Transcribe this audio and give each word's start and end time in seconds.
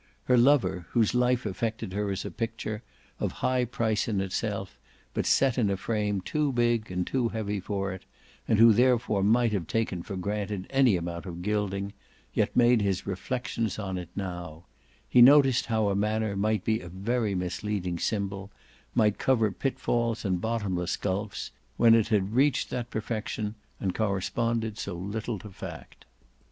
Her 0.23 0.35
lover, 0.35 0.87
whose 0.93 1.13
life 1.13 1.45
affected 1.45 1.93
her 1.93 2.09
as 2.09 2.25
a 2.25 2.31
picture, 2.31 2.81
of 3.19 3.33
high 3.45 3.65
price 3.65 4.07
in 4.07 4.19
itself 4.19 4.79
but 5.13 5.27
set 5.27 5.59
in 5.59 5.69
a 5.69 5.77
frame 5.77 6.21
too 6.21 6.51
big 6.51 6.89
and 6.89 7.05
too 7.05 7.27
heavy 7.29 7.59
for 7.59 7.93
it, 7.93 8.05
and 8.47 8.57
who 8.57 8.73
therefore 8.73 9.21
might 9.21 9.51
have 9.51 9.67
taken 9.67 10.01
for 10.01 10.15
granted 10.17 10.65
any 10.71 10.97
amount 10.97 11.27
of 11.27 11.43
gilding, 11.43 11.93
yet 12.33 12.55
made 12.55 12.81
his 12.81 13.05
reflexions 13.05 13.77
on 13.77 13.99
it 13.99 14.09
now; 14.15 14.65
he 15.07 15.21
noticed 15.21 15.67
how 15.67 15.89
a 15.89 15.95
manner 15.95 16.35
might 16.35 16.63
be 16.65 16.79
a 16.79 16.89
very 16.89 17.35
misleading 17.35 17.99
symbol, 17.99 18.49
might 18.95 19.19
cover 19.19 19.51
pitfalls 19.51 20.25
and 20.25 20.41
bottomless 20.41 20.97
gulfs, 20.97 21.51
when 21.77 21.93
it 21.93 22.07
had 22.07 22.33
reached 22.33 22.71
that 22.71 22.89
perfection 22.89 23.53
and 23.79 23.93
corresponded 23.93 24.79
so 24.79 24.95
little 24.95 25.37
to 25.37 25.51
fact. 25.51 26.05